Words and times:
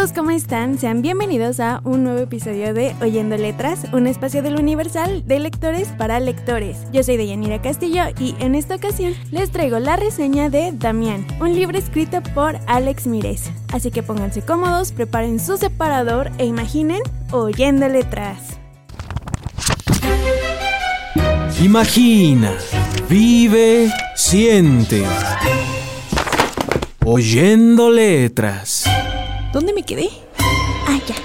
Todos, 0.00 0.12
¿cómo 0.14 0.30
están? 0.30 0.78
Sean 0.78 1.02
bienvenidos 1.02 1.60
a 1.60 1.82
un 1.84 2.04
nuevo 2.04 2.20
episodio 2.20 2.72
de 2.72 2.94
Oyendo 3.02 3.36
Letras, 3.36 3.84
un 3.92 4.06
espacio 4.06 4.42
del 4.42 4.58
Universal 4.58 5.26
de 5.26 5.38
lectores 5.40 5.88
para 5.88 6.20
lectores. 6.20 6.78
Yo 6.90 7.02
soy 7.02 7.18
Deyanira 7.18 7.60
Castillo 7.60 8.04
y 8.18 8.34
en 8.38 8.54
esta 8.54 8.76
ocasión 8.76 9.14
les 9.30 9.50
traigo 9.50 9.78
la 9.78 9.96
reseña 9.96 10.48
de 10.48 10.72
Damián, 10.72 11.26
un 11.38 11.54
libro 11.54 11.76
escrito 11.76 12.22
por 12.34 12.58
Alex 12.66 13.06
Mires. 13.06 13.50
Así 13.74 13.90
que 13.90 14.02
pónganse 14.02 14.40
cómodos, 14.40 14.92
preparen 14.92 15.38
su 15.38 15.58
separador 15.58 16.30
e 16.38 16.46
imaginen 16.46 17.02
Oyendo 17.30 17.86
Letras. 17.86 18.58
Imagina, 21.60 22.54
vive, 23.06 23.92
siente. 24.14 25.04
Oyendo 27.04 27.90
letras. 27.90 28.84
¿Dónde 29.52 29.72
me 29.72 29.82
quedé? 29.82 30.08
Ah, 30.86 30.98
ya. 31.06 31.16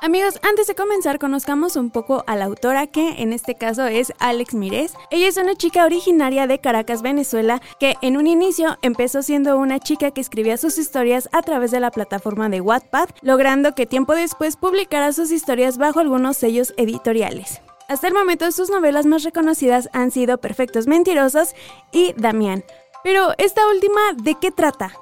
Amigos, 0.00 0.38
antes 0.42 0.68
de 0.68 0.76
comenzar, 0.76 1.18
conozcamos 1.18 1.74
un 1.74 1.90
poco 1.90 2.22
a 2.28 2.36
la 2.36 2.44
autora, 2.44 2.86
que 2.86 3.20
en 3.20 3.32
este 3.32 3.56
caso 3.56 3.84
es 3.86 4.12
Alex 4.20 4.54
Mires. 4.54 4.94
Ella 5.10 5.26
es 5.26 5.36
una 5.36 5.56
chica 5.56 5.84
originaria 5.84 6.46
de 6.46 6.60
Caracas, 6.60 7.02
Venezuela, 7.02 7.60
que 7.80 7.96
en 8.00 8.16
un 8.16 8.28
inicio 8.28 8.78
empezó 8.82 9.22
siendo 9.22 9.58
una 9.58 9.80
chica 9.80 10.12
que 10.12 10.20
escribía 10.20 10.56
sus 10.56 10.78
historias 10.78 11.28
a 11.32 11.42
través 11.42 11.72
de 11.72 11.80
la 11.80 11.90
plataforma 11.90 12.48
de 12.48 12.60
Wattpad, 12.60 13.08
logrando 13.22 13.74
que 13.74 13.86
tiempo 13.86 14.14
después 14.14 14.56
publicara 14.56 15.12
sus 15.12 15.32
historias 15.32 15.78
bajo 15.78 15.98
algunos 15.98 16.36
sellos 16.36 16.72
editoriales. 16.76 17.60
Hasta 17.88 18.06
el 18.06 18.12
momento 18.12 18.52
sus 18.52 18.68
novelas 18.68 19.06
más 19.06 19.22
reconocidas 19.22 19.88
han 19.94 20.10
sido 20.10 20.36
Perfectos 20.42 20.86
Mentirosos 20.86 21.54
y 21.90 22.12
Damián. 22.18 22.62
Pero 23.02 23.32
esta 23.38 23.62
última, 23.66 24.12
¿de 24.14 24.34
qué 24.38 24.50
trata? 24.50 24.92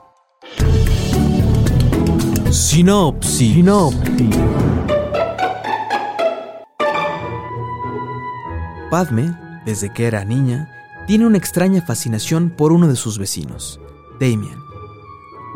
Sinopsis. 2.52 3.54
Sinopsis. 3.54 4.36
Padme, 8.88 9.36
desde 9.64 9.92
que 9.92 10.06
era 10.06 10.24
niña, 10.24 10.72
tiene 11.08 11.26
una 11.26 11.38
extraña 11.38 11.82
fascinación 11.82 12.50
por 12.50 12.70
uno 12.70 12.86
de 12.86 12.94
sus 12.94 13.18
vecinos, 13.18 13.80
Damien. 14.20 14.60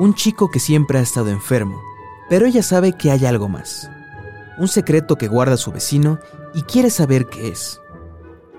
Un 0.01 0.17
chico 0.17 0.51
que 0.51 0.59
siempre 0.59 0.99
ha 0.99 1.03
estado 1.03 1.29
enfermo, 1.29 1.81
pero 2.29 2.47
ella 2.47 2.65
sabe 2.65 2.93
que 2.95 3.13
hay 3.13 3.25
algo 3.25 3.49
más. 3.49 3.89
Un 4.59 4.67
secreto 4.67 5.15
que 5.17 5.29
guarda 5.29 5.57
su 5.57 5.71
vecino 5.71 6.19
y 6.55 6.63
quiere 6.63 6.91
saber 6.91 7.27
qué 7.27 7.49
es. 7.49 7.81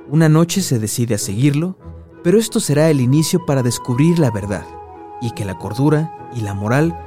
Una 0.07 0.29
noche 0.29 0.61
se 0.61 0.79
decide 0.79 1.15
a 1.15 1.17
seguirlo, 1.17 1.77
pero 2.23 2.37
esto 2.37 2.59
será 2.59 2.89
el 2.89 3.01
inicio 3.01 3.45
para 3.45 3.63
descubrir 3.63 4.19
la 4.19 4.31
verdad 4.31 4.65
y 5.21 5.31
que 5.31 5.45
la 5.45 5.57
cordura 5.57 6.29
y 6.35 6.41
la 6.41 6.53
moral 6.53 6.97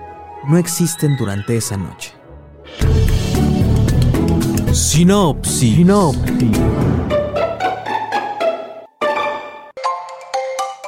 no 0.49 0.59
existen 0.59 1.17
durante 1.17 1.57
esa 1.57 1.77
noche. 1.77 2.13
Sinopsis. 4.73 5.77
Sinopsis. 5.77 6.59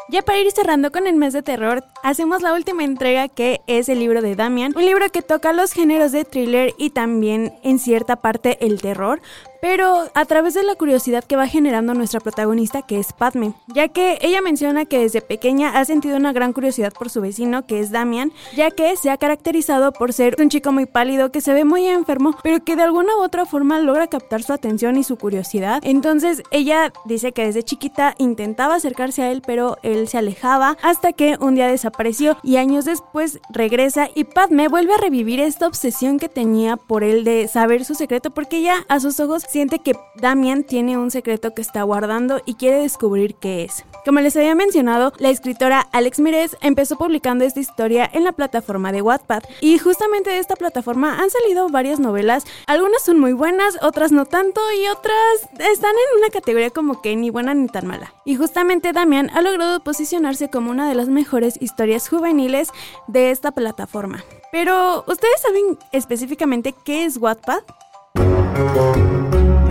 Ya 0.09 0.23
para 0.23 0.39
ir 0.39 0.51
cerrando 0.51 0.91
con 0.91 1.07
el 1.07 1.17
mes 1.17 1.35
de 1.35 1.43
terror, 1.43 1.85
hacemos 2.03 2.41
la 2.41 2.55
última 2.55 2.85
entrega 2.85 3.29
que 3.29 3.61
es 3.67 3.89
el 3.89 3.99
libro 3.99 4.23
de 4.23 4.35
Damian, 4.35 4.73
un 4.75 4.87
libro 4.87 5.11
que 5.11 5.21
toca 5.21 5.53
los 5.53 5.73
géneros 5.73 6.11
de 6.11 6.25
thriller 6.25 6.73
y 6.79 6.91
también 6.91 7.53
en 7.63 7.79
cierta 7.79 8.17
parte 8.17 8.57
el 8.65 8.81
terror, 8.81 9.21
pero 9.61 10.09
a 10.15 10.25
través 10.25 10.55
de 10.55 10.63
la 10.63 10.75
curiosidad 10.75 11.25
que 11.25 11.37
va 11.37 11.47
generando 11.47 11.95
nuestra 11.95 12.21
protagonista 12.21 12.83
que 12.83 12.99
es 12.99 13.13
Padme, 13.13 13.55
ya 13.69 13.89
que 13.89 14.19
ella 14.21 14.41
menciona 14.41 14.85
que 14.85 14.99
desde 14.99 15.21
pequeña 15.21 15.79
ha 15.79 15.85
sentido 15.85 16.17
una 16.17 16.33
gran 16.33 16.53
curiosidad 16.53 16.93
por 16.93 17.11
su 17.11 17.21
vecino 17.21 17.67
que 17.67 17.81
es 17.81 17.91
Damian, 17.91 18.33
ya 18.55 18.71
que 18.71 18.97
se 18.97 19.11
ha 19.11 19.17
caracterizado 19.17 19.93
por 19.93 20.13
ser 20.13 20.37
un 20.39 20.49
chico 20.49 20.73
muy 20.73 20.87
pálido 20.87 21.31
que 21.31 21.41
se 21.41 21.53
ve 21.53 21.65
muy 21.65 21.87
enfermo, 21.87 22.37
pero 22.43 22.63
que 22.65 22.77
de 22.77 22.83
alguna 22.83 23.17
u 23.17 23.23
otra 23.23 23.47
forma 23.47 23.81
logra 23.81 24.07
captar 24.07 24.43
su 24.43 24.53
atención 24.53 24.97
y 24.97 25.05
su 25.05 25.17
curiosidad. 25.17 25.81
Entonces 25.85 26.43
ella 26.51 26.93
dice 27.05 27.33
que 27.33 27.47
desde 27.47 27.63
chiquita 27.63 28.15
intentaba 28.19 28.75
acercarse 28.75 29.23
a 29.23 29.31
él, 29.31 29.43
pero 29.47 29.79
él 29.83 30.09
se 30.09 30.19
alejaba 30.19 30.77
hasta 30.83 31.13
que 31.13 31.37
un 31.41 31.55
día 31.55 31.69
desapareció 31.69 32.37
y 32.43 32.57
años 32.57 32.85
después 32.85 33.41
regresa 33.51 34.09
y 34.15 34.25
Padme 34.25 34.69
vuelve 34.69 34.95
a 34.95 34.99
revivir 34.99 35.41
esta 35.41 35.67
obsesión 35.67 36.19
que 36.19 36.29
tenía 36.29 36.77
por 36.77 37.05
él 37.05 37.25
de 37.25 37.49
saber 37.49 37.85
su 37.85 37.95
secreto 37.95 38.31
porque 38.31 38.63
ya 38.63 38.85
a 38.89 39.01
sus 39.01 39.21
ojos 39.21 39.45
que 39.57 39.97
Damian 40.17 40.65
tiene 40.65 40.99
un 40.99 41.11
secreto 41.11 41.55
que 41.55 41.63
está 41.63 41.83
guardando 41.83 42.43
y 42.45 42.55
quiere 42.55 42.83
descubrir 42.83 43.37
qué 43.37 43.65
es. 43.65 43.87
Como 44.05 44.21
les 44.21 44.37
había 44.37 44.55
mencionado, 44.55 45.15
la 45.19 45.31
escritora 45.31 45.87
Alex 45.93 46.21
Mires 46.21 46.59
empezó 46.61 46.97
publicando 46.99 47.45
esta 47.45 47.61
historia 47.61 48.09
en 48.13 48.25
la 48.25 48.33
plataforma 48.33 48.93
de 48.93 49.01
Wattpad 49.01 49.45
y 49.63 49.79
justamente 49.79 50.29
de 50.29 50.39
esta 50.39 50.57
plataforma 50.57 51.19
han 51.19 51.31
salido 51.31 51.71
varias 51.71 52.01
novelas, 52.01 52.45
algunas 52.67 53.03
son 53.03 53.19
muy 53.19 53.33
buenas, 53.33 53.79
otras 53.81 54.13
no 54.13 54.27
tanto 54.27 54.61
y 54.79 54.89
otras 54.89 55.15
están 55.59 55.93
en 55.93 56.19
una 56.19 56.29
categoría 56.31 56.69
como 56.69 57.01
que 57.01 57.17
ni 57.17 57.31
buena 57.31 57.55
ni 57.55 57.69
tan 57.69 57.87
mala. 57.87 58.13
Y 58.27 58.37
justamente 58.37 58.93
Damian 58.93 59.31
ha 59.31 59.41
logrado 59.41 59.81
posicionarse 59.81 60.51
como 60.51 60.71
una 60.71 60.87
de 60.87 60.95
las 60.95 61.09
mejores 61.09 61.57
historias 61.63 62.11
juveniles 62.11 62.73
de 63.09 63.31
esta 63.31 63.53
plataforma. 63.53 64.23
Pero, 64.53 65.03
¿ustedes 65.09 65.41
saben 65.41 65.79
específicamente 65.93 66.75
qué 66.85 67.07
es 67.07 67.17
Wattpad? 67.17 67.63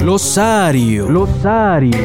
Glosario. 0.05 1.07
Glosario. 1.07 1.97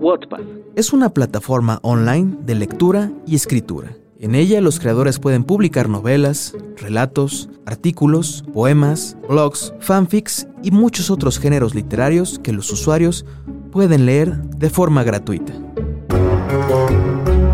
Wattpad. 0.00 0.40
Es 0.74 0.92
una 0.92 1.10
plataforma 1.10 1.78
online 1.82 2.36
de 2.40 2.56
lectura 2.56 3.12
y 3.28 3.36
escritura. 3.36 3.96
En 4.18 4.34
ella 4.34 4.60
los 4.60 4.80
creadores 4.80 5.20
pueden 5.20 5.44
publicar 5.44 5.88
novelas, 5.88 6.56
relatos, 6.76 7.48
artículos, 7.64 8.42
poemas, 8.52 9.16
blogs, 9.28 9.72
fanfics 9.78 10.48
y 10.64 10.72
muchos 10.72 11.12
otros 11.12 11.38
géneros 11.38 11.76
literarios 11.76 12.40
que 12.40 12.52
los 12.52 12.72
usuarios 12.72 13.24
pueden 13.70 14.06
leer 14.06 14.36
de 14.36 14.68
forma 14.68 15.04
gratuita. 15.04 15.52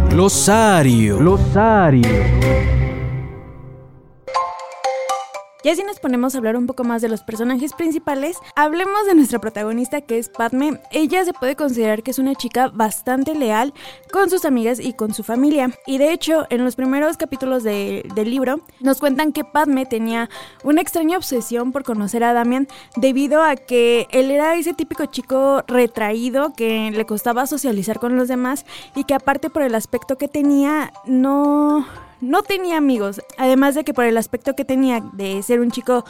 Glosario. 0.08 1.18
Glosario. 1.18 2.75
Y 5.66 5.68
así 5.68 5.82
nos 5.82 5.98
ponemos 5.98 6.32
a 6.32 6.38
hablar 6.38 6.56
un 6.56 6.68
poco 6.68 6.84
más 6.84 7.02
de 7.02 7.08
los 7.08 7.24
personajes 7.24 7.72
principales. 7.72 8.36
Hablemos 8.54 9.04
de 9.04 9.16
nuestra 9.16 9.40
protagonista 9.40 10.00
que 10.00 10.16
es 10.16 10.28
Padme. 10.28 10.80
Ella 10.92 11.24
se 11.24 11.32
puede 11.32 11.56
considerar 11.56 12.04
que 12.04 12.12
es 12.12 12.20
una 12.20 12.36
chica 12.36 12.68
bastante 12.68 13.34
leal 13.34 13.74
con 14.12 14.30
sus 14.30 14.44
amigas 14.44 14.78
y 14.78 14.92
con 14.92 15.12
su 15.12 15.24
familia. 15.24 15.72
Y 15.84 15.98
de 15.98 16.12
hecho, 16.12 16.46
en 16.50 16.62
los 16.62 16.76
primeros 16.76 17.16
capítulos 17.16 17.64
de, 17.64 18.08
del 18.14 18.30
libro 18.30 18.60
nos 18.78 19.00
cuentan 19.00 19.32
que 19.32 19.42
Padme 19.42 19.86
tenía 19.86 20.30
una 20.62 20.82
extraña 20.82 21.16
obsesión 21.16 21.72
por 21.72 21.82
conocer 21.82 22.22
a 22.22 22.32
Damian 22.32 22.68
debido 22.94 23.42
a 23.42 23.56
que 23.56 24.06
él 24.12 24.30
era 24.30 24.54
ese 24.54 24.72
típico 24.72 25.06
chico 25.06 25.64
retraído 25.66 26.52
que 26.52 26.92
le 26.92 27.06
costaba 27.06 27.44
socializar 27.48 27.98
con 27.98 28.16
los 28.16 28.28
demás 28.28 28.66
y 28.94 29.02
que 29.02 29.14
aparte 29.14 29.50
por 29.50 29.62
el 29.62 29.74
aspecto 29.74 30.16
que 30.16 30.28
tenía 30.28 30.92
no 31.06 31.84
no 32.20 32.42
tenía 32.42 32.76
amigos, 32.76 33.20
además 33.38 33.74
de 33.74 33.84
que 33.84 33.94
por 33.94 34.04
el 34.04 34.16
aspecto 34.16 34.54
que 34.54 34.64
tenía 34.64 35.02
de 35.12 35.42
ser 35.42 35.60
un 35.60 35.70
chico 35.70 36.04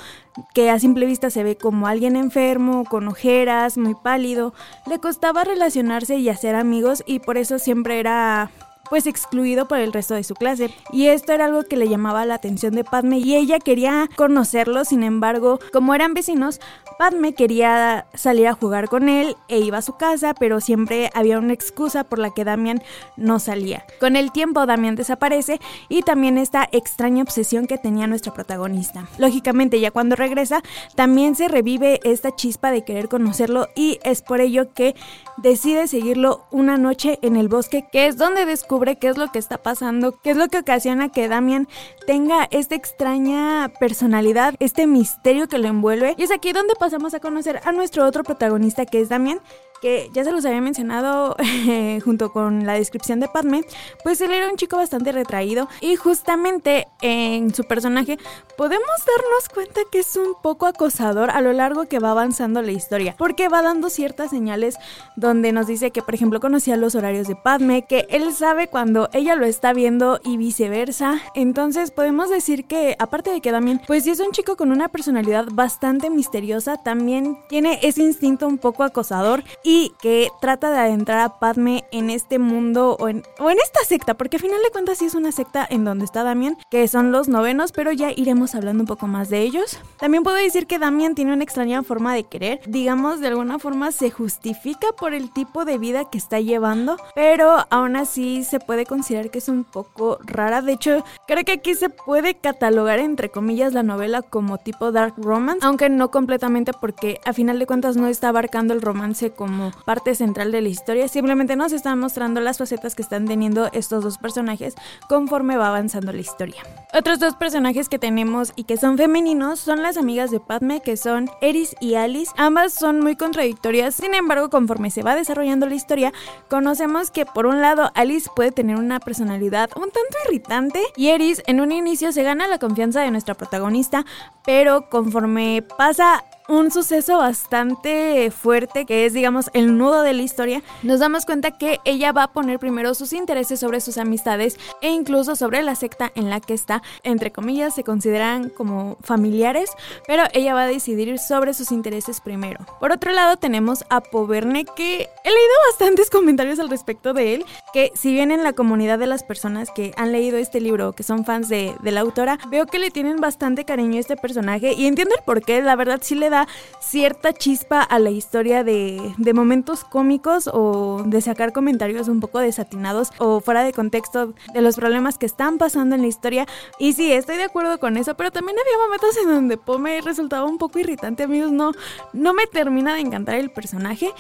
que 0.55 0.70
a 0.70 0.79
simple 0.79 1.06
vista 1.06 1.31
se 1.31 1.43
ve 1.43 1.56
como 1.56 1.87
alguien 1.87 2.17
enfermo, 2.17 2.85
con 2.85 3.08
ojeras, 3.08 3.76
muy 3.79 3.94
pálido, 3.94 4.55
le 4.87 4.99
costaba 4.99 5.44
relacionarse 5.44 6.17
y 6.17 6.29
hacer 6.29 6.55
amigos 6.55 7.03
y 7.06 7.20
por 7.20 7.38
eso 7.38 7.58
siempre 7.58 7.99
era 7.99 8.50
pues 8.91 9.06
excluido 9.06 9.69
por 9.69 9.79
el 9.79 9.93
resto 9.93 10.15
de 10.15 10.25
su 10.25 10.35
clase. 10.35 10.71
Y 10.93 11.06
esto 11.06 11.33
era 11.33 11.47
algo 11.47 11.65
que 11.65 11.77
le 11.77 11.88
llamaba 11.88 12.25
la 12.25 12.35
atención 12.35 12.75
de 12.75 12.85
Padme 12.85 13.19
y 13.19 13.35
ella 13.35 13.59
quería 13.59 14.09
conocerlo, 14.17 14.85
sin 14.85 15.03
embargo, 15.03 15.59
como 15.73 15.94
eran 15.94 16.15
vecinos, 16.15 16.61
Padme 16.99 17.35
quería 17.35 18.06
salir 18.15 18.49
a 18.49 18.55
jugar 18.55 18.88
con 18.88 19.09
él 19.09 19.37
e 19.49 19.59
iba 19.59 19.79
a 19.79 19.83
su 19.83 19.97
casa, 19.97 20.35
pero 20.35 20.61
siempre 20.61 21.11
había 21.15 21.38
una 21.38 21.53
excusa 21.53 22.05
por 22.05 22.19
la 22.19 22.33
que 22.33 22.44
Damian 22.44 22.83
no 23.17 23.38
salía. 23.38 23.85
Con 24.00 24.17
el 24.17 24.33
tiempo 24.33 24.65
Damian 24.65 24.97
desaparece 24.97 25.61
y 25.88 26.03
también 26.03 26.38
esta 26.38 26.67
extraña 26.73 27.23
obsesión 27.23 27.67
que 27.67 27.77
tenía 27.77 28.06
nuestra 28.06 28.33
protagonista. 28.33 29.09
Lógicamente 29.19 29.79
ya 29.79 29.91
cuando 29.91 30.17
regresa 30.17 30.62
también 30.94 31.35
se 31.35 31.49
revive 31.49 32.00
esta 32.05 32.35
chispa 32.35 32.71
de 32.71 32.85
querer 32.85 33.09
conocerlo 33.09 33.69
y 33.75 33.99
es 34.03 34.23
por 34.23 34.41
ello 34.41 34.73
que 34.73 34.94
decide 35.37 35.88
seguirlo 35.88 36.47
una 36.50 36.79
noche 36.79 37.19
en 37.23 37.37
el 37.37 37.49
bosque, 37.49 37.87
que 37.93 38.06
es 38.06 38.17
donde 38.17 38.47
descubre 38.47 38.75
qué 38.84 39.08
es 39.08 39.17
lo 39.17 39.32
que 39.32 39.38
está 39.38 39.58
pasando, 39.58 40.19
qué 40.23 40.31
es 40.31 40.37
lo 40.37 40.49
que 40.49 40.58
ocasiona 40.58 41.08
que 41.08 41.28
Damian 41.28 41.69
tenga 42.06 42.46
esta 42.50 42.75
extraña 42.75 43.70
personalidad, 43.81 44.55
este 44.61 44.87
misterio 44.87 45.49
que 45.49 45.58
lo 45.58 45.69
envuelve. 45.69 46.14
Y 46.17 46.23
es 46.23 46.31
aquí 46.31 46.52
donde 46.52 46.75
pasamos 46.78 47.14
a 47.14 47.20
conocer 47.20 47.61
a 47.64 47.73
nuestro 47.73 48.05
otro 48.05 48.23
protagonista 48.23 48.87
que 48.87 49.00
es 49.00 49.08
Damien, 49.08 49.40
que 49.81 50.11
ya 50.12 50.25
se 50.25 50.32
los 50.32 50.44
había 50.44 50.61
mencionado 50.61 51.37
junto 52.05 52.32
con 52.32 52.67
la 52.67 52.75
descripción 52.75 53.20
de 53.20 53.28
Padme, 53.28 53.64
pues 54.02 54.20
él 54.20 54.32
era 54.32 54.49
un 54.49 54.56
chico 54.56 54.76
bastante 54.76 55.12
retraído 55.12 55.69
y 55.81 55.96
justamente 55.96 56.88
en 57.02 57.55
su 57.55 57.64
personaje 57.64 58.19
podemos 58.56 58.87
darnos 59.06 59.49
cuenta 59.52 59.81
que 59.90 60.00
es 60.00 60.17
un 60.17 60.34
poco 60.43 60.67
acosador 60.67 61.31
a 61.31 61.40
lo 61.40 61.52
largo 61.52 61.87
que 61.87 61.99
va 61.99 62.11
avanzando 62.11 62.62
la 62.62 62.73
historia, 62.73 63.14
porque 63.19 63.49
va 63.49 63.62
dando 63.62 63.90
ciertas 63.90 64.31
señales 64.31 64.76
donde 65.17 65.52
nos 65.52 65.67
dice 65.67 65.90
que 65.90 66.02
por 66.02 66.14
ejemplo 66.14 66.40
conocía 66.40 66.76
los 66.76 66.94
horarios 66.94 67.28
de 67.28 67.37
Padme, 67.37 67.87
que 67.87 68.06
él 68.11 68.32
sabe 68.32 68.69
cuando 68.69 69.08
ella 69.12 69.37
lo 69.37 69.46
está 69.46 69.73
viendo 69.73 70.20
y 70.25 70.37
viceversa, 70.37 71.20
entonces 71.34 71.90
podemos 71.90 72.31
decir 72.31 72.67
que 72.67 72.96
aparte 72.99 73.31
de 73.31 73.40
que 73.40 73.52
también 73.52 73.81
pues 73.87 74.05
si 74.05 74.11
es 74.11 74.20
un 74.20 74.32
chico 74.32 74.56
con 74.56 74.73
una 74.73 74.88
personalidad 74.88 75.46
bastante 75.52 76.11
misteriosa, 76.11 76.76
también 76.76 77.38
tiene 77.49 77.78
ese 77.82 78.02
instinto 78.02 78.46
un 78.46 78.58
poco 78.58 78.82
acosador 78.82 79.44
y 79.66 79.92
que 80.00 80.30
trata 80.40 80.70
de 80.70 80.78
adentrar 80.78 81.18
a 81.18 81.40
Padme 81.40 81.82
en 81.90 82.08
este 82.08 82.38
mundo 82.38 82.96
o 83.00 83.08
en, 83.08 83.24
o 83.40 83.50
en 83.50 83.58
esta 83.58 83.80
secta, 83.80 84.14
porque 84.14 84.36
al 84.36 84.42
final 84.42 84.62
de 84.62 84.70
cuentas 84.70 84.98
sí 84.98 85.06
es 85.06 85.16
una 85.16 85.32
secta 85.32 85.66
en 85.68 85.84
donde 85.84 86.04
está 86.04 86.22
Damien, 86.22 86.56
que 86.70 86.86
son 86.86 87.10
los 87.10 87.26
novenos, 87.26 87.72
pero 87.72 87.90
ya 87.90 88.12
iremos 88.14 88.54
hablando 88.54 88.84
un 88.84 88.86
poco 88.86 89.08
más 89.08 89.28
de 89.28 89.40
ellos. 89.40 89.80
También 89.98 90.22
puedo 90.22 90.36
decir 90.36 90.68
que 90.68 90.78
Damien 90.78 91.16
tiene 91.16 91.32
una 91.32 91.42
extraña 91.42 91.82
forma 91.82 92.14
de 92.14 92.22
querer, 92.22 92.60
digamos 92.68 93.18
de 93.18 93.26
alguna 93.26 93.58
forma 93.58 93.90
se 93.90 94.12
justifica 94.12 94.86
por 94.96 95.14
el 95.14 95.32
tipo 95.32 95.64
de 95.64 95.78
vida 95.78 96.08
que 96.08 96.18
está 96.18 96.38
llevando, 96.38 96.96
pero 97.16 97.66
aún 97.68 97.96
así 97.96 98.44
se 98.44 98.60
puede 98.60 98.86
considerar 98.86 99.32
que 99.32 99.38
es 99.38 99.48
un 99.48 99.64
poco 99.64 100.18
rara, 100.24 100.62
de 100.62 100.74
hecho 100.74 101.04
creo 101.26 101.44
que 101.44 101.52
aquí 101.52 101.74
se 101.74 101.90
puede 101.90 102.36
catalogar 102.36 103.00
entre 103.00 103.30
comillas 103.30 103.72
la 103.72 103.82
novela 103.82 104.22
como 104.22 104.58
tipo 104.58 104.92
dark 104.92 105.14
romance, 105.16 105.66
aunque 105.66 105.88
no 105.88 106.12
completamente 106.12 106.70
porque 106.80 107.18
a 107.24 107.32
final 107.32 107.58
de 107.58 107.66
cuentas 107.66 107.96
no 107.96 108.06
está 108.06 108.28
abarcando 108.28 108.72
el 108.72 108.80
romance 108.80 109.32
como 109.32 109.56
parte 109.85 110.14
central 110.14 110.53
de 110.53 110.61
la 110.61 110.69
historia, 110.69 111.08
simplemente 111.08 111.56
nos 111.56 111.73
están 111.73 111.99
mostrando 111.99 112.41
las 112.41 112.58
facetas 112.58 112.94
que 112.94 113.03
están 113.03 113.26
teniendo 113.26 113.70
estos 113.73 114.03
dos 114.03 114.19
personajes 114.19 114.75
conforme 115.08 115.56
va 115.56 115.69
avanzando 115.69 116.12
la 116.12 116.20
historia. 116.20 116.62
Otros 116.93 117.19
dos 117.19 117.37
personajes 117.37 117.88
que 117.88 117.99
tenemos 117.99 118.53
y 118.56 118.64
que 118.64 118.76
son 118.76 118.97
femeninos 118.97 119.61
son 119.61 119.82
las 119.82 119.97
amigas 119.97 120.31
de 120.31 120.41
Padme, 120.41 120.81
que 120.81 120.97
son 120.97 121.31
Eris 121.41 121.75
y 121.81 121.94
Alice. 121.94 122.32
Ambas 122.37 122.73
son 122.73 123.00
muy 123.00 123.17
contradictorias, 123.17 123.94
sin 123.94 124.14
embargo, 124.14 124.50
conforme 124.50 124.91
se 124.91 125.03
va 125.03 125.14
desarrollando 125.14 125.67
la 125.67 125.75
historia, 125.75 126.12
conocemos 126.49 127.11
que 127.11 127.26
por 127.26 127.47
un 127.47 127.61
lado 127.61 127.91
Alice 127.94 128.31
puede 128.35 128.52
tener 128.52 128.76
una 128.76 129.00
personalidad 129.00 129.70
un 129.76 129.91
tanto 129.91 130.17
irritante 130.29 130.81
y 130.97 131.09
Eris 131.09 131.43
en 131.47 131.61
un 131.61 131.73
inicio 131.73 132.12
se 132.12 132.23
gana 132.23 132.47
la 132.49 132.59
confianza 132.59 133.00
de 133.00 133.11
nuestra 133.11 133.35
protagonista, 133.35 134.05
pero 134.44 134.88
conforme 134.88 135.62
pasa 135.76 136.25
un 136.48 136.70
suceso 136.70 137.19
bastante 137.19 138.31
fuerte 138.31 138.87
que 138.87 139.06
es 139.06 139.12
digamos 139.12 139.50
el 139.52 139.76
nudo 139.76 140.02
de 140.02 140.14
la 140.14 140.22
historia, 140.22 140.62
nos 140.82 141.00
damos 141.00 141.26
cuenta 141.26 141.52
que 141.52 141.81
ella 141.84 142.12
va 142.12 142.25
a 142.25 142.32
poner 142.32 142.58
primero 142.58 142.94
sus 142.94 143.12
intereses 143.12 143.60
sobre 143.60 143.81
sus 143.81 143.98
amistades 143.98 144.58
e 144.81 144.90
incluso 144.90 145.37
sobre 145.37 145.62
la 145.62 145.75
secta 145.75 146.12
en 146.14 146.31
la 146.31 146.40
que 146.40 146.54
está, 146.54 146.82
entre 147.02 147.32
comillas 147.32 147.75
se 147.75 147.84
consideran 147.84 148.50
como 148.50 148.96
familiares, 149.02 149.70
pero 150.06 150.25
ella 150.32 150.54
va 150.54 150.62
a 150.62 150.69
decidir 150.69 151.19
sobre 151.19 151.54
sus 151.54 151.72
intereses 151.72 152.20
primero. 152.20 152.64
Por 152.81 152.92
otro 152.92 153.12
lado 153.12 153.37
tenemos 153.37 153.84
a 153.90 154.00
Poverne 154.00 154.64
que 154.64 154.94
he 155.25 155.28
leído 155.28 155.54
bastantes 155.70 156.10
comentarios 156.16 156.58
al 156.58 156.70
respecto 156.70 157.12
de 157.12 157.34
él, 157.34 157.44
que 157.72 157.90
si 157.94 158.12
bien 158.12 158.31
en 158.31 158.42
la 158.42 158.52
comunidad 158.52 158.99
de 158.99 159.06
las 159.06 159.25
personas 159.25 159.70
que 159.70 159.92
han 159.96 160.12
leído 160.12 160.38
este 160.38 160.60
libro, 160.60 160.92
que 160.92 161.02
son 161.02 161.25
fans 161.25 161.49
de, 161.49 161.75
la 161.82 162.00
autora, 162.00 162.38
veo 162.50 162.66
que 162.66 162.78
le 162.78 162.90
tienen 162.90 163.20
bastante 163.20 163.64
cariño 163.64 163.96
a 163.96 164.00
este 164.00 164.16
personaje 164.16 164.72
y 164.72 164.87
entiendo 164.87 165.14
el 165.16 165.25
por 165.25 165.42
qué, 165.42 165.62
la 165.62 165.76
verdad 165.76 166.00
sí 166.02 166.14
le 166.14 166.31
da 166.31 166.36
cierta 166.81 167.33
chispa 167.33 167.83
a 167.83 167.99
la 167.99 168.11
historia 168.11 168.65
de, 168.65 169.15
momentos 169.35 169.85
cómicos 169.85 170.49
o 170.53 171.03
de 171.05 171.21
sacar 171.21 171.53
comentarios 171.53 172.09
un 172.09 172.21
poco 172.21 172.38
desatinados 172.38 173.11
o 173.19 173.41
fuera 173.41 173.65
de 173.65 173.73
contexto 173.73 174.35
de 174.55 174.61
los 174.61 174.77
problemas 174.77 175.19
que 175.19 175.27
están 175.27 175.59
pasando 175.59 175.94
en 175.94 176.03
la 176.03 176.09
historia. 176.09 176.47
Y 176.79 176.93
sí, 176.93 177.12
estoy 177.12 177.37
de 177.37 177.44
acuerdo 177.44 177.79
con 177.79 177.97
eso, 177.97 178.17
pero 178.17 178.31
también 178.31 178.56
había 178.59 178.85
momentos 178.85 179.17
en 179.17 179.29
donde 179.29 179.56
Pome 179.56 180.00
resultaba 180.00 180.47
un 180.47 180.59
poco 180.59 180.79
irritante, 180.79 181.25
amigos. 181.25 181.53
No, 181.53 181.73
no 182.12 182.35
me 182.35 182.47
termina 182.47 182.94
de 182.94 183.00
encantar 183.00 183.37
el 183.37 183.50
personaje 183.50 184.12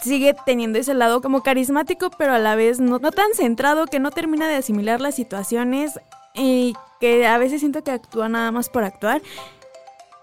sigue 0.00 0.34
teniendo 0.46 0.78
ese 0.78 0.94
lado 0.94 1.20
como 1.20 1.42
carismático, 1.42 2.10
pero 2.16 2.32
a 2.32 2.38
la 2.38 2.54
vez 2.54 2.78
no, 2.80 2.98
no, 2.98 3.10
tan 3.10 3.34
centrado 3.34 3.86
que 3.86 3.98
no 3.98 4.10
termina 4.10 4.48
de 4.48 4.54
asimilar 4.54 5.00
las 5.00 5.16
situaciones 5.16 5.98
y 6.34 6.74
que 7.00 7.26
a 7.26 7.38
veces 7.38 7.60
siento 7.60 7.82
que 7.82 7.90
actúa 7.90 8.28
nada 8.28 8.52
más 8.52 8.68
por 8.68 8.84
actuar. 8.84 9.22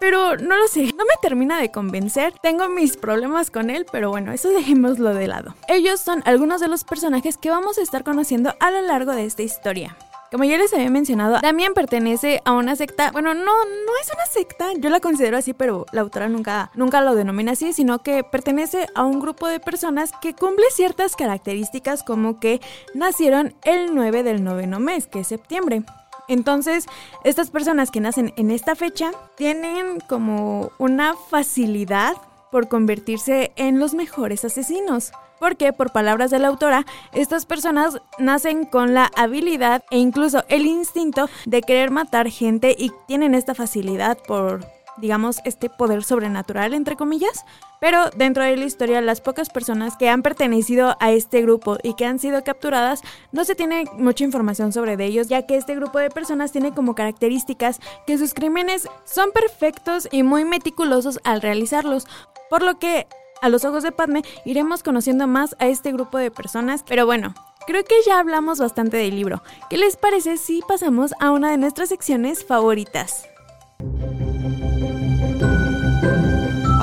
Pero 0.05 0.37
no 0.37 0.55
lo 0.55 0.67
sé, 0.67 0.83
no 0.83 1.03
me 1.03 1.15
termina 1.19 1.59
de 1.59 1.71
convencer. 1.71 2.31
Tengo 2.39 2.69
mis 2.69 2.95
problemas 2.95 3.49
con 3.49 3.71
él, 3.71 3.87
pero 3.91 4.11
bueno, 4.11 4.33
eso 4.33 4.49
dejémoslo 4.49 5.15
de 5.15 5.25
lado. 5.25 5.55
Ellos 5.67 5.99
son 5.99 6.21
algunos 6.25 6.61
de 6.61 6.67
los 6.67 6.83
personajes 6.83 7.37
que 7.37 7.49
vamos 7.49 7.79
a 7.79 7.81
estar 7.81 8.03
conociendo 8.03 8.53
a 8.59 8.69
lo 8.69 8.81
largo 8.81 9.13
de 9.13 9.25
esta 9.25 9.41
historia. 9.41 9.97
Como 10.31 10.43
ya 10.43 10.59
les 10.59 10.71
había 10.75 10.91
mencionado, 10.91 11.39
Damian 11.41 11.73
pertenece 11.73 12.39
a 12.45 12.51
una 12.51 12.75
secta, 12.75 13.09
bueno, 13.13 13.33
no, 13.33 13.45
no 13.45 13.91
es 13.99 14.11
una 14.13 14.25
secta, 14.27 14.67
yo 14.77 14.91
la 14.91 14.99
considero 14.99 15.37
así, 15.37 15.53
pero 15.53 15.87
la 15.91 16.01
autora 16.01 16.29
nunca, 16.29 16.69
nunca 16.75 17.01
lo 17.01 17.15
denomina 17.15 17.53
así, 17.53 17.73
sino 17.73 18.03
que 18.03 18.23
pertenece 18.23 18.85
a 18.93 19.05
un 19.05 19.19
grupo 19.19 19.47
de 19.47 19.59
personas 19.59 20.11
que 20.21 20.35
cumple 20.35 20.65
ciertas 20.69 21.15
características 21.15 22.03
como 22.03 22.39
que 22.39 22.61
nacieron 22.93 23.55
el 23.63 23.95
9 23.95 24.21
del 24.21 24.43
noveno 24.43 24.79
mes, 24.79 25.07
que 25.07 25.21
es 25.21 25.27
septiembre. 25.27 25.83
Entonces, 26.27 26.85
estas 27.23 27.51
personas 27.51 27.91
que 27.91 27.99
nacen 27.99 28.33
en 28.37 28.51
esta 28.51 28.75
fecha 28.75 29.11
tienen 29.35 29.99
como 30.07 30.71
una 30.77 31.15
facilidad 31.29 32.15
por 32.51 32.67
convertirse 32.67 33.51
en 33.55 33.79
los 33.79 33.93
mejores 33.93 34.45
asesinos. 34.45 35.11
Porque, 35.39 35.73
por 35.73 35.91
palabras 35.91 36.31
de 36.31 36.39
la 36.39 36.47
autora, 36.47 36.85
estas 37.13 37.45
personas 37.45 37.99
nacen 38.17 38.65
con 38.65 38.93
la 38.93 39.11
habilidad 39.17 39.83
e 39.91 39.97
incluso 39.97 40.45
el 40.47 40.65
instinto 40.65 41.29
de 41.45 41.61
querer 41.61 41.91
matar 41.91 42.29
gente 42.29 42.73
y 42.77 42.91
tienen 43.07 43.35
esta 43.35 43.53
facilidad 43.53 44.17
por 44.25 44.65
digamos, 44.97 45.39
este 45.45 45.69
poder 45.69 46.03
sobrenatural, 46.03 46.73
entre 46.73 46.95
comillas. 46.95 47.45
Pero 47.79 48.09
dentro 48.15 48.43
de 48.43 48.55
la 48.57 48.65
historia, 48.65 49.01
las 49.01 49.21
pocas 49.21 49.49
personas 49.49 49.97
que 49.97 50.09
han 50.09 50.21
pertenecido 50.21 50.95
a 50.99 51.11
este 51.11 51.41
grupo 51.41 51.77
y 51.83 51.93
que 51.95 52.05
han 52.05 52.19
sido 52.19 52.43
capturadas, 52.43 53.01
no 53.31 53.45
se 53.45 53.55
tiene 53.55 53.85
mucha 53.97 54.23
información 54.23 54.71
sobre 54.71 54.97
de 54.97 55.05
ellos, 55.05 55.27
ya 55.27 55.45
que 55.45 55.57
este 55.57 55.75
grupo 55.75 55.99
de 55.99 56.09
personas 56.09 56.51
tiene 56.51 56.73
como 56.73 56.95
características 56.95 57.79
que 58.07 58.17
sus 58.17 58.33
crímenes 58.33 58.87
son 59.03 59.31
perfectos 59.31 60.07
y 60.11 60.23
muy 60.23 60.45
meticulosos 60.45 61.19
al 61.23 61.41
realizarlos. 61.41 62.07
Por 62.49 62.63
lo 62.63 62.79
que, 62.79 63.07
a 63.41 63.49
los 63.49 63.65
ojos 63.65 63.83
de 63.83 63.91
Padme, 63.91 64.23
iremos 64.45 64.81
conociendo 64.81 65.27
más 65.27 65.55
a 65.59 65.67
este 65.67 65.91
grupo 65.91 66.17
de 66.17 66.31
personas. 66.31 66.83
Pero 66.87 67.05
bueno, 67.05 67.33
Creo 67.67 67.83
que 67.83 67.95
ya 68.05 68.19
hablamos 68.19 68.59
bastante 68.59 68.97
del 68.97 69.15
libro. 69.15 69.41
¿Qué 69.69 69.77
les 69.77 69.97
parece 69.97 70.37
si 70.37 70.61
pasamos 70.67 71.13
a 71.19 71.31
una 71.31 71.49
de 71.49 71.57
nuestras 71.57 71.89
secciones 71.89 72.45
favoritas? 72.45 73.27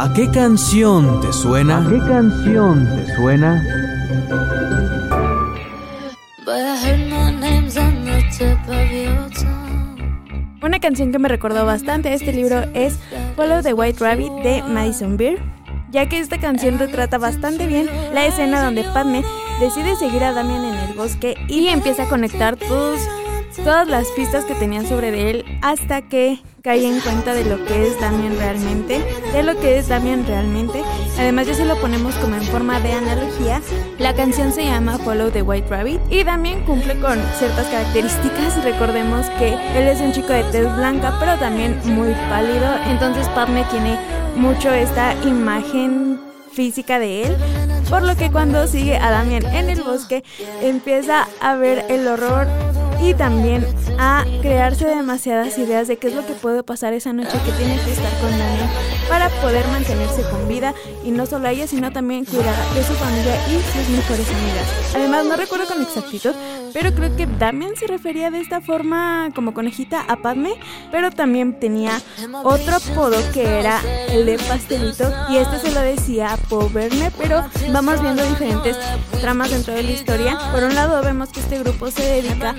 ¿A 0.03 0.13
qué 0.13 0.29
canción 0.29 1.21
te 1.21 1.33
suena? 1.33 1.79
¿A 1.79 1.89
qué 1.89 1.99
canción 1.99 2.89
te 2.89 3.15
suena? 3.15 3.63
Una 10.61 10.81
canción 10.81 11.13
que 11.13 11.21
me 11.21 11.29
recordó 11.29 11.65
bastante 11.65 12.09
a 12.09 12.15
este 12.15 12.33
libro 12.33 12.63
es 12.75 12.99
Follow 13.37 13.63
the 13.63 13.75
White 13.75 14.01
Rabbit 14.01 14.33
de 14.43 14.65
Madison 14.65 15.17
Beer, 15.17 15.41
ya 15.93 16.09
que 16.09 16.19
esta 16.19 16.41
canción 16.41 16.81
retrata 16.81 17.19
bastante 17.19 17.69
bien 17.69 17.89
la 18.13 18.27
escena 18.27 18.61
donde 18.61 18.83
Padme 18.83 19.23
decide 19.61 19.95
seguir 19.95 20.25
a 20.25 20.33
Damian 20.33 20.65
en 20.65 20.75
el 20.75 20.97
bosque 20.97 21.37
y 21.47 21.69
empieza 21.69 22.03
a 22.03 22.09
conectar 22.09 22.57
todos, 22.57 22.99
todas 23.55 23.87
las 23.87 24.09
pistas 24.17 24.45
que 24.47 24.57
tenía 24.57 24.85
sobre 24.85 25.31
él 25.31 25.45
hasta 25.63 26.03
que 26.03 26.41
cae 26.63 26.87
en 26.87 27.01
cuenta 27.01 27.35
de 27.35 27.45
lo 27.45 27.65
que 27.65 27.87
es 27.87 28.01
Damian 28.01 28.37
realmente, 28.39 29.05
de 29.33 29.43
lo 29.43 29.59
que 29.59 29.79
es 29.79 29.89
Damian 29.89 30.27
realmente 30.27 30.83
Además, 31.19 31.47
ya 31.47 31.55
si 31.55 31.65
lo 31.65 31.77
ponemos 31.81 32.15
como 32.17 32.37
en 32.37 32.43
forma 32.43 32.81
de 32.81 32.93
analogía, 32.93 33.61
la 33.99 34.15
canción 34.15 34.53
se 34.53 34.65
llama 34.65 34.99
Follow 34.99 35.31
the 35.31 35.43
White 35.43 35.69
Rabbit 35.69 36.01
y 36.11 36.25
también 36.25 36.65
cumple 36.65 36.99
con 36.99 37.19
ciertas 37.39 37.67
características. 37.67 38.65
Recordemos 38.65 39.27
que 39.39 39.55
él 39.77 39.89
es 39.89 40.01
un 40.01 40.13
chico 40.13 40.33
de 40.33 40.43
tez 40.45 40.75
blanca, 40.77 41.17
pero 41.21 41.39
también 41.39 41.79
muy 41.85 42.13
pálido. 42.31 42.67
Entonces, 42.87 43.29
Padme 43.31 43.65
tiene 43.71 43.99
mucho 44.37 44.73
esta 44.73 45.15
imagen 45.25 46.19
física 46.53 46.99
de 46.99 47.25
él, 47.25 47.37
por 47.89 48.03
lo 48.03 48.17
que 48.17 48.31
cuando 48.31 48.67
sigue 48.67 48.97
a 48.97 49.11
Damien 49.11 49.45
en 49.47 49.71
el 49.71 49.83
bosque 49.83 50.23
empieza 50.61 51.27
a 51.41 51.55
ver 51.57 51.87
el 51.89 52.07
horror 52.09 52.47
y 53.03 53.15
también 53.15 53.67
a 53.99 54.25
crearse 54.41 54.87
demasiadas 54.87 55.59
ideas 55.59 55.89
de 55.89 55.97
qué 55.97 56.09
es 56.09 56.15
lo 56.15 56.25
que 56.25 56.35
puede 56.35 56.63
pasar 56.63 56.93
esa 56.93 57.13
noche 57.13 57.39
que 57.45 57.53
tiene 57.53 57.77
que 57.85 57.93
estar 57.93 58.13
con 58.21 58.31
Damien 58.31 59.02
para 59.13 59.29
poder 59.43 59.69
mantenerse 59.69 60.23
con 60.23 60.49
vida 60.49 60.73
y 61.05 61.11
no 61.11 61.27
solo 61.27 61.47
a 61.47 61.51
ella 61.51 61.67
sino 61.67 61.93
también 61.93 62.25
cuidar 62.25 62.57
de 62.73 62.83
su 62.83 62.95
familia 62.95 63.37
y 63.47 63.61
sus 63.61 63.91
mejores 63.91 64.27
amigas. 64.27 64.95
Además 64.95 65.27
no 65.27 65.37
recuerdo 65.37 65.67
con 65.67 65.83
exactitud, 65.83 66.35
pero 66.73 66.95
creo 66.95 67.15
que 67.15 67.27
Damien 67.27 67.77
se 67.77 67.87
refería 67.87 68.31
de 68.31 68.41
esta 68.41 68.63
forma 68.63 69.29
como 69.35 69.53
conejita 69.53 70.01
a 70.01 70.17
Padme, 70.17 70.55
pero 70.91 71.11
también 71.11 71.61
tenía 71.61 72.01
otro 72.43 72.77
apodo 72.77 73.19
que 73.35 73.59
era 73.61 73.83
el 74.09 74.25
de 74.25 74.39
pastelito 74.39 75.13
y 75.29 75.37
este 75.37 75.59
se 75.59 75.73
lo 75.73 75.81
decía 75.81 76.33
a 76.33 76.37
Paul 76.39 76.73
pero 77.19 77.45
vamos 77.71 78.01
viendo 78.01 78.27
diferentes 78.27 78.79
tramas 79.21 79.51
dentro 79.51 79.75
de 79.75 79.83
la 79.83 79.91
historia. 79.91 80.39
Por 80.53 80.65
un 80.65 80.75
lado 80.75 81.03
vemos 81.03 81.29
que 81.29 81.41
este 81.41 81.59
grupo 81.59 81.91
se 81.91 82.03
dedica 82.03 82.55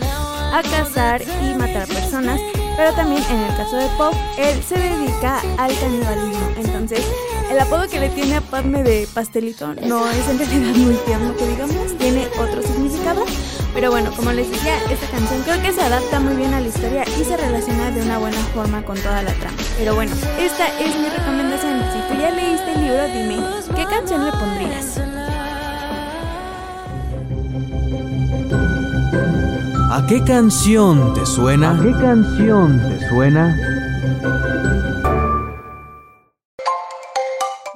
a 0.53 0.61
cazar 0.61 1.23
y 1.23 1.55
matar 1.55 1.87
personas, 1.87 2.39
pero 2.75 2.93
también 2.93 3.23
en 3.29 3.39
el 3.39 3.55
caso 3.55 3.77
de 3.77 3.87
Pop, 3.97 4.13
él 4.37 4.63
se 4.63 4.75
dedica 4.75 5.39
al 5.57 5.77
canibalismo. 5.79 6.47
Entonces, 6.57 7.05
el 7.51 7.59
apodo 7.59 7.87
que 7.87 7.99
le 7.99 8.09
tiene 8.09 8.37
a 8.37 8.41
Padme 8.41 8.83
de 8.83 9.07
pastelito 9.13 9.73
no 9.75 10.09
es 10.09 10.27
en 10.27 10.39
realidad 10.39 10.75
muy 10.75 10.95
tierno 11.05 11.35
que 11.35 11.47
digamos, 11.47 11.97
tiene 11.97 12.27
otro 12.39 12.61
significado. 12.61 13.25
Pero 13.73 13.91
bueno, 13.91 14.11
como 14.15 14.31
les 14.31 14.49
decía, 14.49 14.75
esta 14.89 15.07
canción 15.07 15.41
creo 15.43 15.61
que 15.61 15.71
se 15.71 15.81
adapta 15.81 16.19
muy 16.19 16.35
bien 16.35 16.53
a 16.53 16.59
la 16.59 16.67
historia 16.67 17.03
y 17.19 17.23
se 17.23 17.35
relaciona 17.37 17.91
de 17.91 18.01
una 18.01 18.19
buena 18.19 18.39
forma 18.53 18.83
con 18.83 18.97
toda 18.97 19.21
la 19.23 19.33
trama. 19.33 19.57
Pero 19.77 19.95
bueno, 19.95 20.13
esta 20.39 20.67
es 20.79 20.95
mi 20.97 21.09
recomendación. 21.09 21.81
Si 21.91 22.13
tú 22.13 22.19
ya 22.19 22.31
leíste 22.31 22.73
el 22.73 22.81
libro, 22.81 23.07
dime, 23.07 23.43
¿qué 23.75 23.85
canción 23.85 24.25
le 24.25 24.31
pondrías? 24.31 25.42
¿A 29.95 30.07
qué 30.07 30.23
canción 30.23 31.13
te 31.13 31.23
suena? 31.23 31.79
¿A 31.79 31.83
qué 31.83 31.91
canción 31.91 32.79
te 32.79 33.09
suena? 33.09 33.55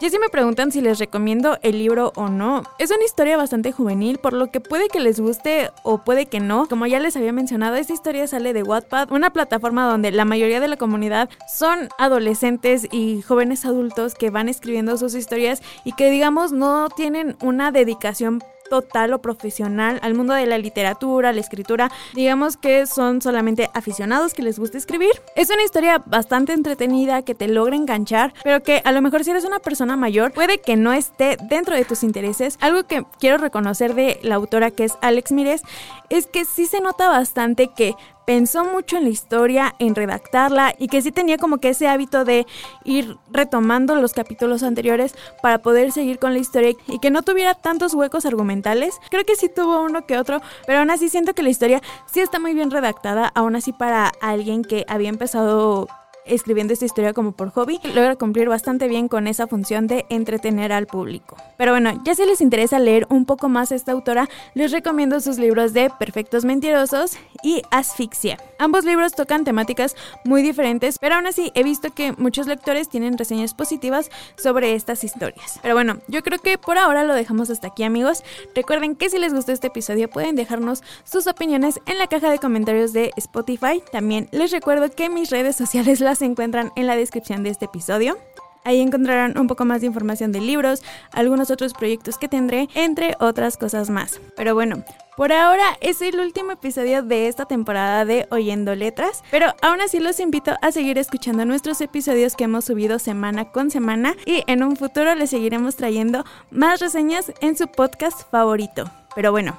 Ya 0.01 0.09
si 0.09 0.17
me 0.17 0.29
preguntan 0.29 0.71
si 0.71 0.81
les 0.81 0.97
recomiendo 0.97 1.59
el 1.61 1.77
libro 1.77 2.13
o 2.15 2.29
no, 2.29 2.63
es 2.79 2.89
una 2.89 3.05
historia 3.05 3.37
bastante 3.37 3.71
juvenil, 3.71 4.17
por 4.17 4.33
lo 4.33 4.49
que 4.49 4.59
puede 4.59 4.87
que 4.87 4.99
les 4.99 5.19
guste 5.19 5.69
o 5.83 6.03
puede 6.03 6.25
que 6.25 6.39
no. 6.39 6.67
Como 6.67 6.87
ya 6.87 6.99
les 6.99 7.15
había 7.15 7.33
mencionado, 7.33 7.75
esta 7.75 7.93
historia 7.93 8.25
sale 8.25 8.51
de 8.51 8.63
Wattpad, 8.63 9.11
una 9.11 9.29
plataforma 9.29 9.87
donde 9.87 10.11
la 10.11 10.25
mayoría 10.25 10.59
de 10.59 10.69
la 10.69 10.77
comunidad 10.77 11.29
son 11.47 11.89
adolescentes 11.99 12.87
y 12.91 13.21
jóvenes 13.21 13.63
adultos 13.63 14.15
que 14.15 14.31
van 14.31 14.49
escribiendo 14.49 14.97
sus 14.97 15.13
historias 15.13 15.61
y 15.83 15.91
que 15.91 16.09
digamos 16.09 16.51
no 16.51 16.89
tienen 16.89 17.37
una 17.41 17.71
dedicación 17.71 18.41
total 18.69 19.13
o 19.13 19.21
profesional 19.21 19.99
al 20.01 20.13
mundo 20.13 20.33
de 20.33 20.45
la 20.45 20.57
literatura, 20.57 21.33
la 21.33 21.41
escritura. 21.41 21.91
Digamos 22.13 22.57
que 22.57 22.85
son 22.85 23.21
solamente 23.21 23.69
aficionados 23.73 24.33
que 24.33 24.41
les 24.41 24.59
gusta 24.59 24.77
escribir. 24.77 25.11
Es 25.35 25.49
una 25.49 25.63
historia 25.63 26.03
bastante 26.05 26.53
entretenida 26.53 27.21
que 27.21 27.35
te 27.35 27.47
logra 27.47 27.75
enganchar, 27.75 28.33
pero 28.43 28.63
que 28.63 28.81
a 28.83 28.91
lo 28.91 29.01
mejor 29.01 29.23
si 29.23 29.31
eres 29.31 29.45
una 29.45 29.59
persona 29.59 29.95
mayor 29.95 30.31
puede 30.31 30.59
que 30.59 30.75
no 30.75 30.93
esté 30.93 31.37
dentro 31.49 31.75
de 31.75 31.85
tus 31.85 32.03
intereses. 32.03 32.57
Algo 32.61 32.83
que 32.85 33.05
quiero 33.19 33.37
reconocer 33.37 33.95
de 33.95 34.19
la 34.23 34.35
autora 34.35 34.71
que 34.71 34.85
es 34.85 34.93
Alex 35.01 35.31
Mires 35.31 35.61
es 36.09 36.27
que 36.27 36.45
sí 36.45 36.65
se 36.65 36.81
nota 36.81 37.09
bastante 37.09 37.69
que 37.75 37.95
pensó 38.27 38.65
mucho 38.65 38.97
en 38.97 39.05
la 39.05 39.09
historia, 39.09 39.73
en 39.79 39.95
redactarla 39.95 40.75
y 40.77 40.89
que 40.89 41.01
sí 41.01 41.13
tenía 41.13 41.37
como 41.37 41.59
que 41.59 41.69
ese 41.69 41.87
hábito 41.87 42.25
de 42.25 42.45
ir 42.83 43.15
retomando 43.31 43.95
los 43.95 44.11
capítulos 44.11 44.63
anteriores 44.63 45.15
para 45.41 45.59
poder 45.59 45.93
seguir 45.93 46.19
con 46.19 46.33
la 46.33 46.39
historia 46.39 46.73
y 46.87 46.99
que 46.99 47.09
no 47.09 47.21
tuviera 47.21 47.53
tantos 47.53 47.93
huecos 47.93 48.25
argumentales. 48.25 48.99
Creo 49.09 49.23
que 49.23 49.37
sí 49.37 49.47
tuvo 49.47 49.81
uno 49.81 50.05
que 50.05 50.17
otro, 50.17 50.41
pero 50.65 50.79
aún 50.79 50.91
así 50.91 51.07
siento 51.07 51.33
que 51.33 51.41
la 51.41 51.49
historia 51.49 51.81
sí 52.05 52.19
está 52.19 52.37
muy 52.37 52.53
bien 52.53 52.69
redactada, 52.69 53.31
aún 53.33 53.55
así 53.55 53.71
para 53.71 54.11
alguien 54.19 54.65
que 54.65 54.83
había 54.89 55.07
empezado 55.07 55.87
escribiendo 56.27 56.73
esta 56.73 56.85
historia 56.85 57.13
como 57.13 57.31
por 57.31 57.49
hobby, 57.51 57.79
logra 57.93 58.15
cumplir 58.15 58.49
bastante 58.49 58.87
bien 58.87 59.07
con 59.07 59.27
esa 59.27 59.47
función 59.47 59.87
de 59.87 60.05
entretener 60.09 60.71
al 60.71 60.87
público. 60.87 61.37
Pero 61.57 61.71
bueno, 61.71 62.01
ya 62.05 62.15
si 62.15 62.25
les 62.25 62.41
interesa 62.41 62.79
leer 62.79 63.07
un 63.09 63.25
poco 63.25 63.49
más 63.49 63.71
a 63.71 63.75
esta 63.75 63.91
autora, 63.91 64.29
les 64.53 64.71
recomiendo 64.71 65.19
sus 65.19 65.37
libros 65.37 65.73
de 65.73 65.89
Perfectos 65.89 66.45
Mentirosos 66.45 67.17
y 67.43 67.61
Asfixia. 67.71 68.37
Ambos 68.59 68.85
libros 68.85 69.13
tocan 69.13 69.43
temáticas 69.43 69.95
muy 70.23 70.41
diferentes, 70.41 70.99
pero 70.99 71.15
aún 71.15 71.27
así 71.27 71.51
he 71.55 71.63
visto 71.63 71.93
que 71.93 72.11
muchos 72.13 72.47
lectores 72.47 72.89
tienen 72.89 73.17
reseñas 73.17 73.53
positivas 73.53 74.09
sobre 74.37 74.73
estas 74.73 75.03
historias. 75.03 75.59
Pero 75.61 75.75
bueno, 75.75 75.97
yo 76.07 76.23
creo 76.23 76.39
que 76.39 76.57
por 76.57 76.77
ahora 76.77 77.03
lo 77.03 77.13
dejamos 77.13 77.49
hasta 77.49 77.67
aquí 77.67 77.83
amigos. 77.83 78.23
Recuerden 78.55 78.95
que 78.95 79.09
si 79.09 79.19
les 79.19 79.33
gustó 79.33 79.51
este 79.51 79.67
episodio 79.67 80.09
pueden 80.09 80.35
dejarnos 80.35 80.83
sus 81.03 81.27
opiniones 81.27 81.79
en 81.85 81.97
la 81.97 82.07
caja 82.07 82.29
de 82.29 82.39
comentarios 82.39 82.93
de 82.93 83.11
Spotify. 83.17 83.83
También 83.91 84.27
les 84.31 84.51
recuerdo 84.51 84.89
que 84.89 85.09
mis 85.09 85.29
redes 85.29 85.55
sociales 85.55 85.99
las 85.99 86.16
se 86.17 86.25
encuentran 86.25 86.71
en 86.75 86.87
la 86.87 86.95
descripción 86.95 87.43
de 87.43 87.49
este 87.49 87.65
episodio. 87.65 88.17
Ahí 88.63 88.81
encontrarán 88.81 89.37
un 89.37 89.47
poco 89.47 89.63
más 89.63 89.79
de 89.79 89.87
información 89.87 90.33
de 90.33 90.41
libros, 90.41 90.83
algunos 91.13 91.51
otros 91.51 91.73
proyectos 91.73 92.17
que 92.17 92.27
tendré, 92.27 92.67
entre 92.75 93.15
otras 93.21 93.55
cosas 93.55 93.89
más. 93.89 94.19
Pero 94.35 94.55
bueno, 94.55 94.83
por 95.15 95.31
ahora 95.31 95.77
es 95.79 96.01
el 96.01 96.19
último 96.19 96.51
episodio 96.51 97.01
de 97.01 97.29
esta 97.29 97.45
temporada 97.45 98.03
de 98.03 98.27
Oyendo 98.29 98.75
Letras, 98.75 99.23
pero 99.31 99.53
aún 99.61 99.79
así 99.79 99.99
los 99.99 100.19
invito 100.19 100.55
a 100.61 100.71
seguir 100.73 100.97
escuchando 100.97 101.45
nuestros 101.45 101.79
episodios 101.79 102.35
que 102.35 102.43
hemos 102.43 102.65
subido 102.65 102.99
semana 102.99 103.51
con 103.51 103.71
semana 103.71 104.15
y 104.25 104.43
en 104.47 104.63
un 104.63 104.75
futuro 104.75 105.15
les 105.15 105.29
seguiremos 105.29 105.77
trayendo 105.77 106.25
más 106.51 106.81
reseñas 106.81 107.31
en 107.39 107.57
su 107.57 107.67
podcast 107.67 108.29
favorito. 108.29 108.91
Pero 109.15 109.31
bueno, 109.31 109.57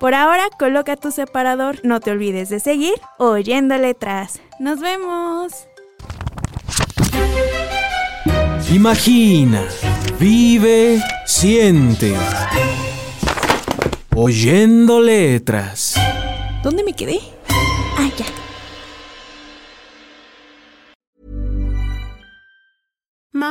por 0.00 0.14
ahora 0.14 0.44
coloca 0.58 0.96
tu 0.96 1.12
separador, 1.12 1.78
no 1.84 2.00
te 2.00 2.10
olvides 2.10 2.48
de 2.48 2.60
seguir 2.60 2.94
Oyendo 3.18 3.78
Letras. 3.78 4.40
Nos 4.58 4.80
vemos. 4.80 5.68
Imagina, 8.72 9.64
vive, 10.18 11.02
siente. 11.26 12.14
Oyendo 14.14 15.00
letras. 15.00 15.94
¿Dónde 16.62 16.82
me 16.84 16.92
quedé? 16.92 17.20
Ah, 17.96 18.08
ya. 18.16 18.26